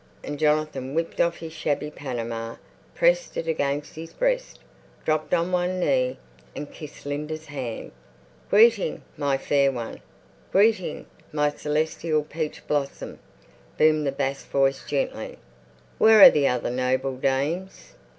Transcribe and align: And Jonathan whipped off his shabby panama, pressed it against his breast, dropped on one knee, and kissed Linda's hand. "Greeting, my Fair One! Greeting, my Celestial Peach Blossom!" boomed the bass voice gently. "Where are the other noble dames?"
And 0.23 0.39
Jonathan 0.39 0.95
whipped 0.95 1.21
off 1.21 1.37
his 1.37 1.53
shabby 1.53 1.91
panama, 1.91 2.55
pressed 2.95 3.37
it 3.37 3.47
against 3.47 3.93
his 3.93 4.13
breast, 4.13 4.57
dropped 5.05 5.31
on 5.31 5.51
one 5.51 5.79
knee, 5.79 6.17
and 6.55 6.71
kissed 6.73 7.05
Linda's 7.05 7.45
hand. 7.45 7.91
"Greeting, 8.49 9.03
my 9.15 9.37
Fair 9.37 9.71
One! 9.71 10.01
Greeting, 10.51 11.05
my 11.31 11.51
Celestial 11.51 12.23
Peach 12.23 12.65
Blossom!" 12.65 13.19
boomed 13.77 14.07
the 14.07 14.11
bass 14.11 14.43
voice 14.43 14.83
gently. 14.85 15.37
"Where 15.99 16.19
are 16.23 16.31
the 16.31 16.47
other 16.47 16.71
noble 16.71 17.17
dames?" 17.17 17.93